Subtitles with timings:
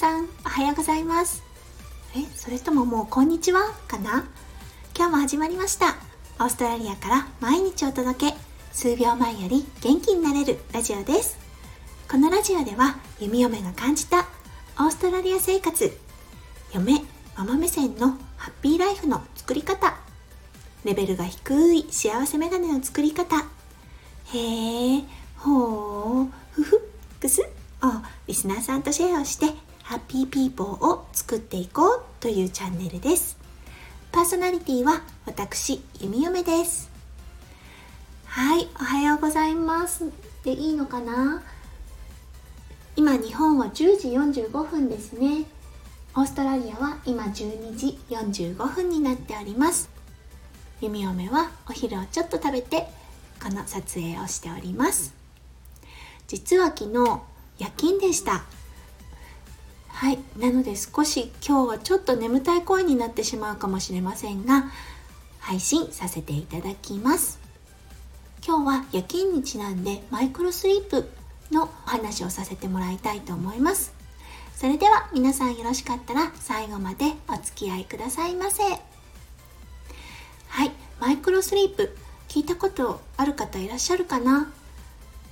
[0.00, 1.42] さんおはようございます。
[2.16, 4.24] えそれとももうこんにちはかな？
[4.96, 5.94] 今日も始まりました。
[6.38, 8.34] オーストラリアから毎日お届け
[8.72, 11.38] 数秒前より元気になれるラジオです。
[12.10, 14.20] このラジオでは弓嫁が感じた
[14.78, 15.94] オーストラリア生活
[16.72, 17.02] 嫁
[17.36, 19.98] ママ目線のハッピーライフの作り方
[20.82, 23.36] レベルが低い幸せメガネの作り方
[24.32, 25.04] へえ
[25.36, 27.42] ほうふふくす？
[27.42, 27.46] を
[28.26, 29.44] リスナーさんとシェアをして
[29.90, 33.36] ハッピーピーポーを作っていこうというチャンネルです。
[34.12, 36.88] パーソナリティは私弓嫁です。
[38.24, 40.04] はいおはようございます。
[40.44, 41.42] でいいのかな？
[42.94, 43.72] 今日本は10
[44.32, 45.44] 時45分ですね。
[46.14, 49.90] オーストラリアは今12時45分になっております。
[50.80, 52.86] 弓嫁はお昼をちょっと食べて
[53.42, 55.12] この撮影をしております。
[56.28, 57.20] 実は昨日
[57.58, 58.44] 夜勤でした。
[60.00, 64.70] はいなので少し今日はちょっと眠たい声になってしまうかもしれませんが
[65.40, 67.38] 配信させていただきます。
[68.42, 71.06] 今日は夜勤にちなんでマイクロスリープ
[71.50, 73.92] のお話をさせてもらいたいと思います。
[74.56, 78.62] それでは皆さんよろしかったら最後までお付き合いくださいませ。
[78.62, 78.70] は
[80.64, 81.94] いマイクロスリープ
[82.26, 84.50] 聞いたことある方いらっしゃるかな？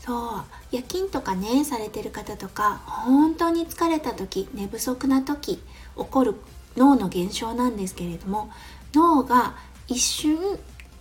[0.00, 0.44] そう
[0.76, 5.62] 夜勤とかねされてる方とか本当に疲れた時寝不足な時起
[5.94, 6.34] こる
[6.76, 8.50] 脳の現象なんですけれども
[8.92, 9.56] 脳が
[9.88, 10.36] 一瞬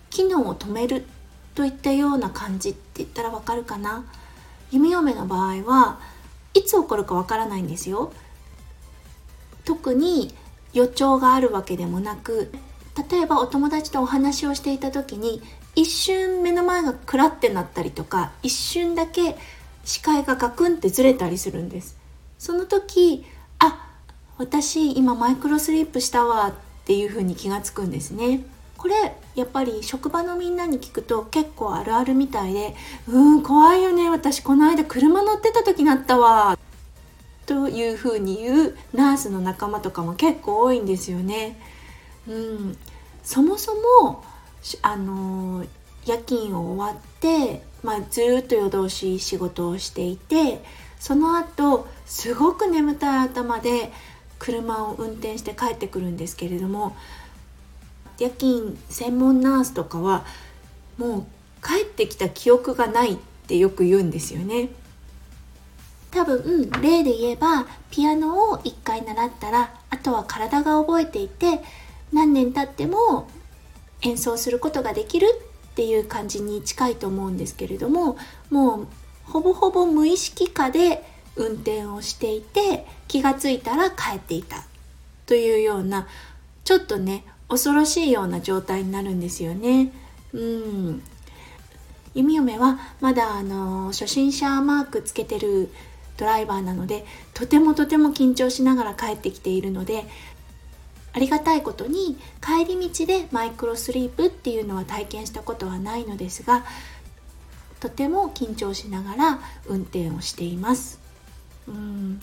[0.10, 1.06] 機能を止める
[1.56, 4.06] といったような感じって言ったらわかるかな。
[4.72, 6.00] 弓嫁の場合は
[6.54, 8.14] いつ起こるかわからないんですよ。
[9.66, 10.34] 特に
[10.74, 12.52] 予兆があるわけでもなく
[13.10, 15.42] 例えばお友達とお話をしていた時に
[15.76, 19.36] 一瞬目の前がクラってなったりとか一瞬だけ
[19.86, 21.98] 視界がガクンってずれたりするんです。
[22.38, 23.26] その時
[23.60, 23.88] あ
[24.38, 26.54] 私今マイクロスリープしたわっ
[26.86, 28.42] ていう風に気がつくんですね。
[28.78, 32.76] これやっぱり職場のみんなに聞くと結構あるあるみたいで
[33.08, 36.60] うん怖いよね私この間車乗ってた時なったわ
[37.46, 41.60] という風に言うナースの仲間とかも結構多いんですよね。
[42.28, 42.78] うん。
[43.24, 44.24] そもそも
[44.82, 45.66] あの
[46.06, 50.64] 夜勤を終わって、まあ、ずっと夜通し仕事をしていて
[51.00, 53.92] その後すごく眠たい頭で
[54.40, 56.96] 車を運転して帰ってくるんですけれども
[58.18, 60.26] 夜勤専門ナースとかは
[60.98, 61.26] もう
[61.64, 64.70] 帰ってきた記憶がないってよく言うんですよね。
[66.12, 71.60] 多分例で言えばピアノを1回習ったらあとは体が覚えていて
[72.14, 73.28] 何年経っても
[74.02, 75.28] 演奏することができる
[75.76, 78.18] っていう感じに近いと思うんですけれども
[78.50, 78.88] もう
[79.26, 81.04] ほぼほぼ無意識下で
[81.36, 84.64] 運転をしていて気がついたら帰っていた
[85.26, 86.08] というような
[86.64, 89.92] ちょっとね恐ろしいような状態になるんですよね。
[90.32, 91.04] うん
[92.14, 95.70] 弓嫁はまだあの初心者マークつけてる
[96.16, 100.06] ドライバーなのでとてもとても緊張しながら帰ってきているので
[101.16, 106.66] ありがたいことに帰り道でマイクロスリープっていうのは体験したことはないのですが
[107.80, 111.00] とても緊張しながら運転をしています。
[111.68, 112.22] うん。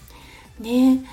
[0.61, 1.05] ね。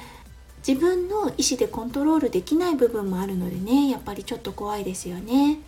[0.67, 5.59] 自分の意思でコントロールできない部分もあるのでねやっぱりちょっと怖いですよね。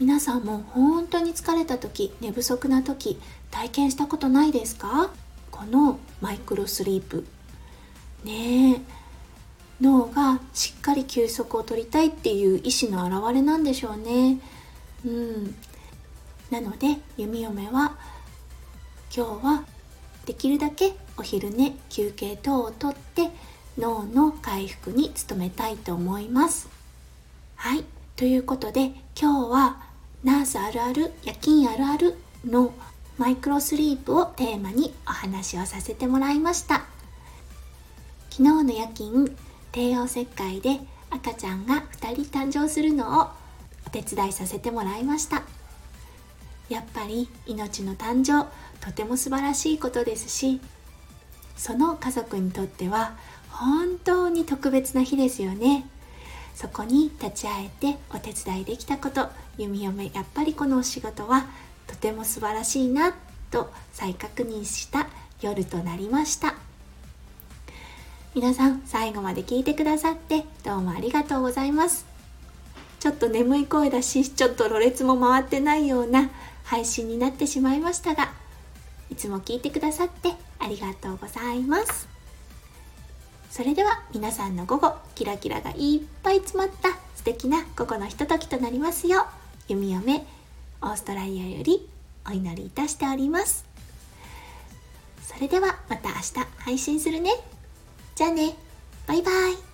[0.00, 3.20] 皆さんも本当に疲れた時寝不足な時
[3.52, 5.10] 体験したことないですか？
[5.52, 7.24] このマイクロスリープ。
[8.24, 8.72] ね。
[8.72, 9.01] え
[9.82, 14.38] 脳がしっかり休息を取りたいっていう意思の表れなんでしょうね。
[15.04, 15.56] うん、
[16.50, 17.96] なので弓嫁は
[19.14, 19.64] 今日は
[20.24, 23.30] できるだけお昼寝休憩等をとって
[23.76, 26.68] 脳の回復に努めたいと思います。
[27.56, 29.82] はいということで今日は
[30.22, 32.72] ナースあるある夜勤あるあるの
[33.18, 36.84] マイクロスリープをテーマにお話をさせてもらいました
[38.30, 39.36] 昨日の夜勤
[39.72, 40.80] 帝王切開で
[41.10, 43.28] 赤ちゃんが2人誕生するのを
[43.86, 45.42] お手伝いさせてもらいました
[46.68, 48.48] やっぱり命の誕生
[48.84, 50.60] とても素晴らしいことですし
[51.56, 53.16] その家族にとっては
[53.50, 55.86] 本当に特別な日ですよね
[56.54, 59.28] そこに立ち会えてお手伝いできたこと
[59.58, 61.46] 弓嫁やっぱりこのお仕事は
[61.86, 63.14] とても素晴らしいな
[63.50, 65.08] と再確認した
[65.40, 66.71] 夜となりました。
[68.34, 72.06] 皆さん最後まで聞いてくださってどうもありがとうございます。
[72.98, 76.30] ちょっと眠い声だしちょっとろれつも回ってないような
[76.64, 78.32] 配信になってしまいましたが
[79.10, 82.08] いつも聞いてくださってありがとうございます。
[83.50, 89.24] それでは皆さんの午後キラキラがいっぱい詰まった素敵な午後のひとときとなりますよう
[89.68, 90.24] 弓嫁
[90.80, 91.86] オーストラリアより
[92.26, 93.66] お祈りいたしております。
[95.20, 96.22] それではまた明日
[96.56, 97.32] 配信するね。
[98.22, 98.54] じゃあね。
[99.08, 99.71] バイバイ。